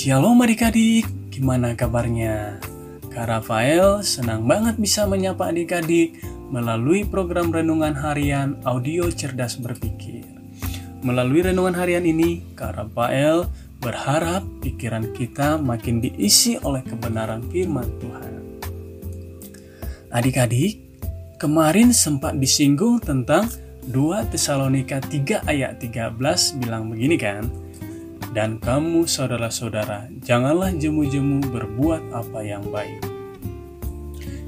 Shalom 0.00 0.40
adik-adik, 0.40 1.04
gimana 1.28 1.76
kabarnya? 1.76 2.56
Kak 3.12 3.28
Rafael 3.28 4.00
senang 4.00 4.48
banget 4.48 4.80
bisa 4.80 5.04
menyapa 5.04 5.52
adik-adik 5.52 6.16
melalui 6.48 7.04
program 7.04 7.52
Renungan 7.52 7.92
Harian 7.92 8.56
Audio 8.64 9.12
Cerdas 9.12 9.60
Berpikir. 9.60 10.24
Melalui 11.04 11.44
Renungan 11.44 11.76
Harian 11.76 12.08
ini, 12.08 12.40
Kak 12.56 12.80
Rafael 12.80 13.44
berharap 13.84 14.40
pikiran 14.64 15.12
kita 15.12 15.60
makin 15.60 16.00
diisi 16.00 16.56
oleh 16.64 16.80
kebenaran 16.80 17.44
firman 17.52 17.92
Tuhan. 18.00 18.32
Adik-adik, 20.16 20.80
kemarin 21.36 21.92
sempat 21.92 22.40
disinggung 22.40 23.04
tentang 23.04 23.52
2 23.92 24.32
Tesalonika 24.32 24.96
3 24.96 25.44
ayat 25.44 25.76
13 25.76 26.56
bilang 26.56 26.88
begini 26.88 27.20
kan? 27.20 27.68
Dan 28.30 28.62
kamu 28.62 29.10
saudara-saudara, 29.10 30.06
janganlah 30.22 30.70
jemu-jemu 30.70 31.50
berbuat 31.50 32.14
apa 32.14 32.40
yang 32.46 32.62
baik. 32.70 33.02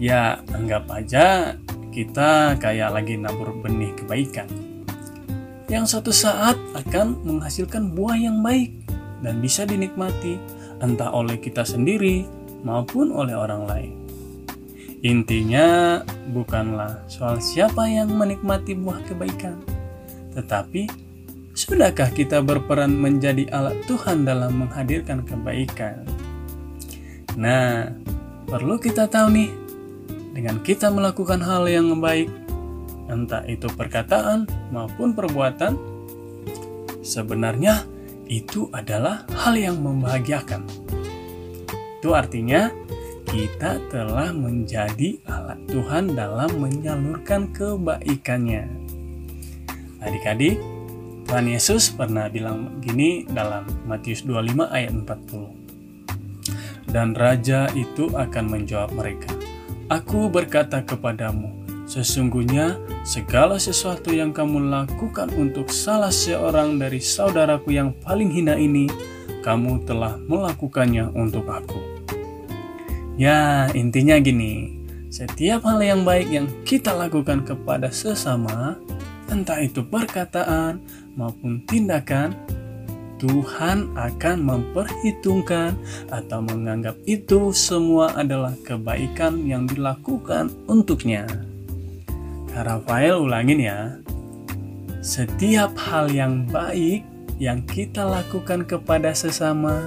Ya, 0.00 0.40
anggap 0.56 0.88
aja 0.88 1.56
kita 1.92 2.56
kayak 2.56 2.92
lagi 2.92 3.20
nabur 3.20 3.52
benih 3.60 3.92
kebaikan. 3.96 4.48
Yang 5.68 5.96
suatu 5.96 6.12
saat 6.12 6.56
akan 6.72 7.20
menghasilkan 7.24 7.92
buah 7.92 8.16
yang 8.16 8.40
baik 8.40 8.72
dan 9.20 9.40
bisa 9.44 9.64
dinikmati 9.68 10.40
entah 10.80 11.12
oleh 11.12 11.40
kita 11.40 11.64
sendiri 11.64 12.28
maupun 12.64 13.12
oleh 13.12 13.32
orang 13.32 13.64
lain. 13.64 13.92
Intinya 15.04 16.00
bukanlah 16.32 17.04
soal 17.12 17.40
siapa 17.44 17.84
yang 17.88 18.12
menikmati 18.16 18.72
buah 18.72 19.04
kebaikan, 19.04 19.60
tetapi 20.32 21.05
Sudahkah 21.56 22.12
kita 22.12 22.44
berperan 22.44 22.92
menjadi 22.92 23.48
alat 23.48 23.80
Tuhan 23.88 24.28
dalam 24.28 24.60
menghadirkan 24.60 25.24
kebaikan? 25.24 26.04
Nah, 27.40 27.96
perlu 28.44 28.76
kita 28.76 29.08
tahu 29.08 29.32
nih, 29.32 29.48
dengan 30.36 30.60
kita 30.60 30.92
melakukan 30.92 31.40
hal 31.40 31.64
yang 31.64 31.96
baik, 31.96 32.28
entah 33.08 33.40
itu 33.48 33.72
perkataan 33.72 34.44
maupun 34.68 35.16
perbuatan, 35.16 35.80
sebenarnya 37.00 37.88
itu 38.28 38.68
adalah 38.76 39.24
hal 39.32 39.56
yang 39.56 39.80
membahagiakan. 39.80 40.60
Itu 42.04 42.12
artinya 42.12 42.68
kita 43.24 43.80
telah 43.88 44.28
menjadi 44.28 45.24
alat 45.24 45.64
Tuhan 45.72 46.20
dalam 46.20 46.52
menyalurkan 46.60 47.48
kebaikannya. 47.56 48.68
Adik-adik, 50.04 50.75
Tuhan 51.26 51.50
Yesus 51.50 51.90
pernah 51.90 52.30
bilang 52.30 52.78
begini 52.78 53.26
dalam 53.26 53.66
Matius 53.82 54.22
25 54.22 54.70
ayat 54.70 54.94
40. 54.94 56.86
Dan 56.86 57.18
raja 57.18 57.66
itu 57.74 58.14
akan 58.14 58.44
menjawab 58.46 58.94
mereka, 58.94 59.34
Aku 59.90 60.30
berkata 60.30 60.86
kepadamu, 60.86 61.50
sesungguhnya 61.90 62.78
segala 63.02 63.58
sesuatu 63.58 64.14
yang 64.14 64.30
kamu 64.30 64.70
lakukan 64.70 65.26
untuk 65.34 65.74
salah 65.74 66.14
seorang 66.14 66.78
dari 66.78 67.02
saudaraku 67.02 67.74
yang 67.74 67.90
paling 68.06 68.30
hina 68.30 68.54
ini, 68.54 68.86
kamu 69.42 69.82
telah 69.82 70.14
melakukannya 70.30 71.10
untuk 71.10 71.50
aku. 71.50 72.06
Ya, 73.18 73.66
intinya 73.74 74.14
gini, 74.22 74.78
setiap 75.10 75.66
hal 75.66 75.82
yang 75.82 76.06
baik 76.06 76.30
yang 76.30 76.46
kita 76.62 76.94
lakukan 76.94 77.42
kepada 77.42 77.90
sesama, 77.90 78.78
entah 79.30 79.58
itu 79.62 79.82
perkataan 79.82 80.82
maupun 81.18 81.62
tindakan, 81.66 82.34
Tuhan 83.16 83.96
akan 83.96 84.36
memperhitungkan 84.44 85.72
atau 86.12 86.44
menganggap 86.44 87.00
itu 87.08 87.48
semua 87.56 88.12
adalah 88.12 88.52
kebaikan 88.60 89.48
yang 89.48 89.64
dilakukan 89.64 90.52
untuknya. 90.68 91.24
Rafael 92.52 93.20
ulangin 93.24 93.60
ya. 93.60 93.80
Setiap 95.00 95.76
hal 95.80 96.12
yang 96.12 96.44
baik 96.48 97.04
yang 97.40 97.64
kita 97.64 98.04
lakukan 98.04 98.64
kepada 98.64 99.12
sesama, 99.16 99.80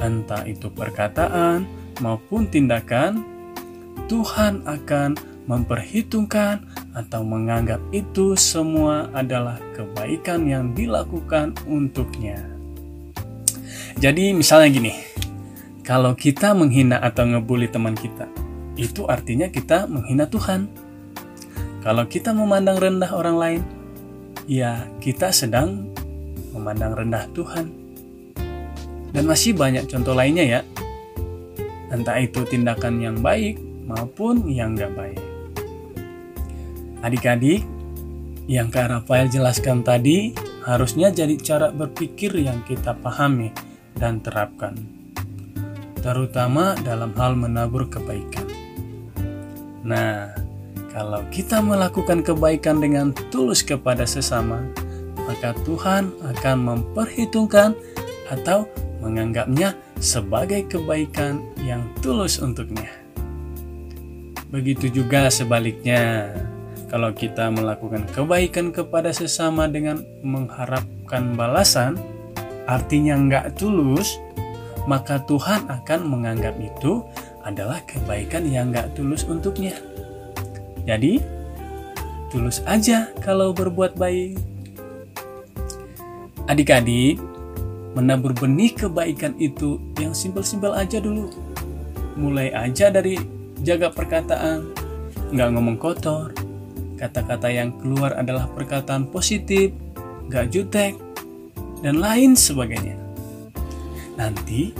entah 0.00 0.44
itu 0.48 0.68
perkataan 0.72 1.68
maupun 2.00 2.48
tindakan, 2.48 3.24
Tuhan 4.08 4.64
akan 4.68 5.16
memperhitungkan 5.48 6.64
atau 6.94 7.26
menganggap 7.26 7.82
itu 7.90 8.38
semua 8.38 9.10
adalah 9.10 9.58
kebaikan 9.74 10.46
yang 10.46 10.70
dilakukan 10.72 11.50
untuknya. 11.66 12.38
Jadi 13.98 14.30
misalnya 14.30 14.68
gini, 14.70 14.92
kalau 15.82 16.14
kita 16.14 16.54
menghina 16.54 17.02
atau 17.02 17.26
ngebully 17.26 17.66
teman 17.66 17.98
kita, 17.98 18.30
itu 18.78 19.06
artinya 19.10 19.50
kita 19.50 19.90
menghina 19.90 20.26
Tuhan. 20.30 20.70
Kalau 21.82 22.06
kita 22.08 22.32
memandang 22.32 22.80
rendah 22.80 23.12
orang 23.12 23.36
lain, 23.36 23.62
ya 24.46 24.86
kita 25.02 25.34
sedang 25.34 25.90
memandang 26.54 26.94
rendah 26.94 27.26
Tuhan. 27.34 27.66
Dan 29.14 29.30
masih 29.30 29.54
banyak 29.54 29.86
contoh 29.86 30.14
lainnya 30.14 30.42
ya. 30.42 30.60
Entah 31.94 32.18
itu 32.18 32.42
tindakan 32.42 32.98
yang 32.98 33.16
baik 33.22 33.62
maupun 33.86 34.50
yang 34.50 34.74
gak 34.74 34.90
baik. 34.98 35.23
Adik-adik, 37.04 37.60
yang 38.48 38.72
Kak 38.72 38.88
Rafael 38.88 39.28
jelaskan 39.28 39.84
tadi 39.84 40.32
harusnya 40.64 41.12
jadi 41.12 41.36
cara 41.36 41.68
berpikir 41.68 42.32
yang 42.32 42.64
kita 42.64 42.96
pahami 42.96 43.52
dan 43.92 44.24
terapkan, 44.24 44.72
terutama 46.00 46.72
dalam 46.80 47.12
hal 47.12 47.36
menabur 47.36 47.92
kebaikan. 47.92 48.48
Nah, 49.84 50.32
kalau 50.96 51.20
kita 51.28 51.60
melakukan 51.60 52.24
kebaikan 52.24 52.80
dengan 52.80 53.12
tulus 53.28 53.60
kepada 53.60 54.08
sesama, 54.08 54.64
maka 55.28 55.52
Tuhan 55.68 56.08
akan 56.24 56.56
memperhitungkan 56.56 57.76
atau 58.32 58.64
menganggapnya 59.04 59.76
sebagai 60.00 60.64
kebaikan 60.72 61.44
yang 61.68 61.84
tulus 62.00 62.40
untuknya. 62.40 62.88
Begitu 64.48 64.88
juga 64.88 65.28
sebaliknya, 65.28 66.32
kalau 66.94 67.10
kita 67.10 67.50
melakukan 67.50 68.06
kebaikan 68.06 68.70
kepada 68.70 69.10
sesama 69.10 69.66
dengan 69.66 70.06
mengharapkan 70.22 71.34
balasan, 71.34 71.98
artinya 72.70 73.18
nggak 73.18 73.58
tulus, 73.58 74.14
maka 74.86 75.18
Tuhan 75.26 75.66
akan 75.66 76.06
menganggap 76.06 76.54
itu 76.62 77.02
adalah 77.42 77.82
kebaikan 77.82 78.46
yang 78.46 78.70
nggak 78.70 78.94
tulus 78.94 79.26
untuknya. 79.26 79.74
Jadi, 80.86 81.18
tulus 82.30 82.62
aja 82.62 83.10
kalau 83.18 83.50
berbuat 83.50 83.98
baik. 83.98 84.38
Adik-adik, 86.46 87.18
menabur 87.98 88.38
benih 88.38 88.70
kebaikan 88.70 89.34
itu 89.42 89.82
yang 89.98 90.14
simpel-simpel 90.14 90.70
aja 90.70 91.02
dulu. 91.02 91.26
Mulai 92.14 92.54
aja 92.54 92.86
dari 92.86 93.18
jaga 93.66 93.90
perkataan, 93.90 94.70
nggak 95.34 95.50
ngomong 95.58 95.74
kotor, 95.74 96.43
kata-kata 96.98 97.50
yang 97.50 97.74
keluar 97.78 98.14
adalah 98.14 98.46
perkataan 98.50 99.10
positif, 99.10 99.74
gak 100.30 100.54
jutek, 100.54 100.94
dan 101.82 102.00
lain 102.00 102.32
sebagainya. 102.38 102.96
Nanti 104.14 104.72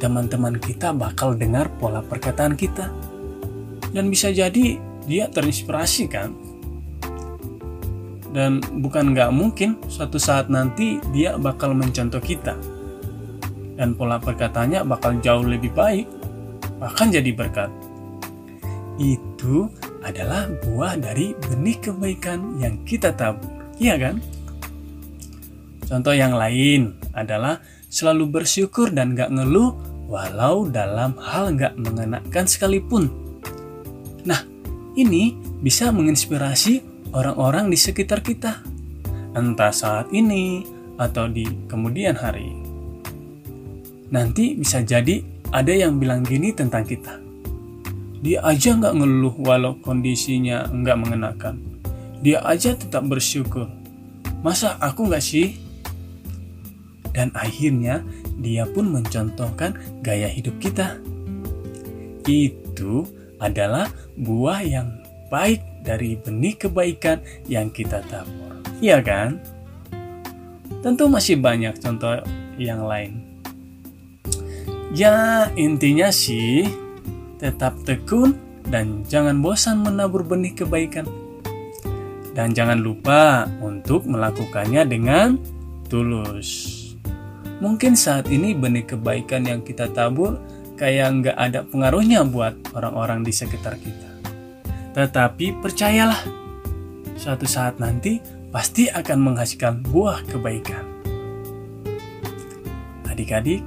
teman-teman 0.00 0.56
kita 0.56 0.96
bakal 0.96 1.36
dengar 1.36 1.68
pola 1.76 2.00
perkataan 2.00 2.56
kita. 2.56 2.88
Dan 3.90 4.08
bisa 4.08 4.32
jadi 4.32 4.80
dia 5.04 5.28
terinspirasi 5.28 6.04
kan? 6.08 6.32
Dan 8.30 8.62
bukan 8.80 9.12
gak 9.12 9.34
mungkin 9.34 9.76
suatu 9.90 10.16
saat 10.16 10.48
nanti 10.48 11.02
dia 11.12 11.36
bakal 11.36 11.76
mencontoh 11.76 12.22
kita. 12.22 12.56
Dan 13.76 13.96
pola 13.96 14.16
perkataannya 14.20 14.86
bakal 14.86 15.18
jauh 15.20 15.44
lebih 15.44 15.72
baik, 15.74 16.06
bahkan 16.78 17.12
jadi 17.12 17.30
berkat. 17.34 17.70
Itu 19.00 19.72
adalah 20.00 20.48
buah 20.64 20.96
dari 20.96 21.36
benih 21.36 21.76
kebaikan 21.80 22.56
yang 22.60 22.80
kita 22.88 23.12
tabur. 23.12 23.48
Iya 23.76 23.96
kan? 24.00 24.16
Contoh 25.84 26.14
yang 26.14 26.36
lain 26.36 26.96
adalah 27.12 27.60
selalu 27.90 28.40
bersyukur 28.40 28.94
dan 28.94 29.12
gak 29.18 29.32
ngeluh 29.34 29.74
walau 30.06 30.70
dalam 30.70 31.18
hal 31.18 31.52
gak 31.56 31.74
mengenakan 31.76 32.46
sekalipun. 32.46 33.10
Nah, 34.24 34.40
ini 34.94 35.36
bisa 35.60 35.90
menginspirasi 35.90 36.80
orang-orang 37.12 37.68
di 37.68 37.78
sekitar 37.78 38.22
kita. 38.22 38.62
Entah 39.34 39.74
saat 39.74 40.10
ini 40.10 40.64
atau 41.00 41.30
di 41.30 41.46
kemudian 41.70 42.14
hari. 42.18 42.50
Nanti 44.10 44.58
bisa 44.58 44.82
jadi 44.82 45.22
ada 45.54 45.70
yang 45.70 45.98
bilang 45.98 46.26
gini 46.26 46.50
tentang 46.50 46.82
kita 46.82 47.29
dia 48.20 48.44
aja 48.44 48.76
nggak 48.76 49.00
ngeluh 49.00 49.34
walau 49.40 49.80
kondisinya 49.80 50.68
nggak 50.68 50.96
mengenakan. 51.00 51.56
Dia 52.20 52.44
aja 52.44 52.76
tetap 52.76 53.08
bersyukur. 53.08 53.64
Masa 54.44 54.76
aku 54.76 55.08
nggak 55.08 55.24
sih? 55.24 55.56
Dan 57.16 57.32
akhirnya 57.32 58.04
dia 58.36 58.68
pun 58.68 58.92
mencontohkan 58.92 59.72
gaya 60.04 60.28
hidup 60.28 60.52
kita. 60.60 61.00
Itu 62.28 63.08
adalah 63.40 63.88
buah 64.20 64.60
yang 64.68 65.00
baik 65.32 65.64
dari 65.80 66.20
benih 66.20 66.60
kebaikan 66.60 67.24
yang 67.48 67.72
kita 67.72 68.04
tabur. 68.12 68.60
Iya 68.84 69.00
kan? 69.00 69.40
Tentu 70.84 71.08
masih 71.08 71.40
banyak 71.40 71.72
contoh 71.80 72.20
yang 72.60 72.84
lain. 72.84 73.24
Ya, 74.92 75.48
intinya 75.56 76.12
sih 76.12 76.68
tetap 77.40 77.72
tekun 77.88 78.36
dan 78.68 79.02
jangan 79.08 79.40
bosan 79.40 79.80
menabur 79.80 80.22
benih 80.22 80.52
kebaikan. 80.52 81.08
Dan 82.36 82.52
jangan 82.52 82.78
lupa 82.78 83.48
untuk 83.58 84.06
melakukannya 84.06 84.86
dengan 84.86 85.40
tulus. 85.90 86.78
Mungkin 87.58 87.98
saat 87.98 88.30
ini 88.30 88.54
benih 88.54 88.86
kebaikan 88.86 89.44
yang 89.44 89.60
kita 89.66 89.90
tabur 89.90 90.38
kayak 90.78 91.08
nggak 91.20 91.36
ada 91.36 91.60
pengaruhnya 91.66 92.24
buat 92.24 92.56
orang-orang 92.72 93.26
di 93.26 93.32
sekitar 93.34 93.76
kita. 93.76 94.10
Tetapi 94.96 95.60
percayalah, 95.60 96.22
suatu 97.20 97.44
saat 97.44 97.76
nanti 97.76 98.22
pasti 98.48 98.88
akan 98.88 99.18
menghasilkan 99.20 99.84
buah 99.84 100.24
kebaikan. 100.24 100.84
Adik-adik, 103.10 103.60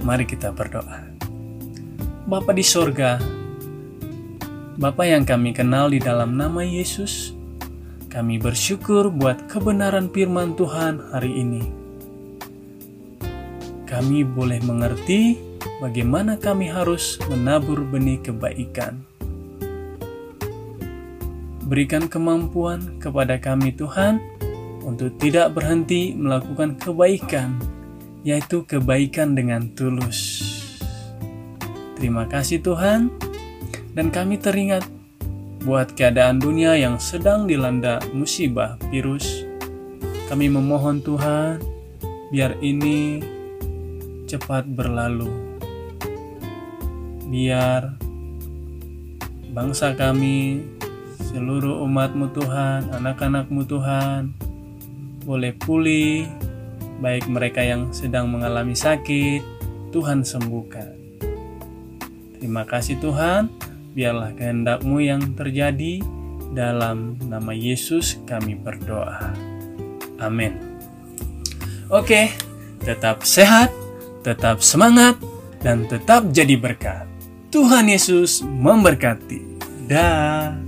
mari 0.00 0.24
kita 0.24 0.54
berdoa. 0.54 1.05
Bapa 2.26 2.50
di 2.50 2.66
sorga, 2.66 3.22
Bapa 4.76 5.06
yang 5.06 5.22
kami 5.22 5.54
kenal 5.54 5.94
di 5.94 6.02
dalam 6.02 6.34
nama 6.34 6.66
Yesus, 6.66 7.32
kami 8.10 8.42
bersyukur 8.42 9.14
buat 9.14 9.46
kebenaran 9.46 10.10
firman 10.10 10.58
Tuhan 10.58 11.14
hari 11.14 11.32
ini 11.38 11.86
kami 13.86 14.26
boleh 14.26 14.58
mengerti 14.66 15.38
bagaimana 15.78 16.36
kami 16.36 16.66
harus 16.66 17.16
menabur 17.30 17.86
benih 17.86 18.18
kebaikan. 18.18 19.00
Berikan 21.66 22.10
kemampuan 22.10 22.98
kepada 22.98 23.38
kami, 23.38 23.74
Tuhan, 23.74 24.18
untuk 24.82 25.14
tidak 25.18 25.54
berhenti 25.54 26.14
melakukan 26.14 26.78
kebaikan, 26.78 27.58
yaitu 28.26 28.66
kebaikan 28.66 29.34
dengan 29.34 29.70
tulus. 29.74 30.44
Terima 32.06 32.22
kasih, 32.22 32.62
Tuhan, 32.62 33.10
dan 33.98 34.14
kami 34.14 34.38
teringat 34.38 34.86
buat 35.66 35.90
keadaan 35.90 36.38
dunia 36.38 36.78
yang 36.78 37.02
sedang 37.02 37.50
dilanda 37.50 37.98
musibah 38.14 38.78
virus. 38.94 39.42
Kami 40.30 40.46
memohon 40.46 41.02
Tuhan, 41.02 41.58
biar 42.30 42.62
ini 42.62 43.18
cepat 44.30 44.70
berlalu. 44.70 45.26
Biar 47.26 47.98
bangsa 49.50 49.98
kami, 49.98 50.62
seluruh 51.34 51.82
umatmu 51.90 52.30
Tuhan, 52.38 52.94
anak-anakmu 53.02 53.66
Tuhan, 53.66 54.30
boleh 55.26 55.58
pulih, 55.58 56.22
baik 57.02 57.26
mereka 57.26 57.66
yang 57.66 57.90
sedang 57.90 58.30
mengalami 58.30 58.78
sakit, 58.78 59.42
Tuhan 59.90 60.22
sembuhkan. 60.22 61.05
Terima 62.46 62.62
kasih 62.62 63.02
Tuhan, 63.02 63.50
biarlah 63.90 64.30
kehendakmu 64.38 65.02
yang 65.02 65.34
terjadi, 65.34 65.98
dalam 66.54 67.18
nama 67.26 67.50
Yesus 67.50 68.22
kami 68.22 68.54
berdoa. 68.54 69.34
Amin. 70.22 70.54
Oke, 71.90 72.30
tetap 72.86 73.26
sehat, 73.26 73.74
tetap 74.22 74.62
semangat, 74.62 75.18
dan 75.58 75.90
tetap 75.90 76.30
jadi 76.30 76.54
berkat. 76.54 77.10
Tuhan 77.50 77.90
Yesus 77.90 78.46
memberkati. 78.46 79.42
Dah. 79.90 80.65